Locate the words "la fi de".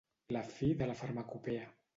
0.37-0.89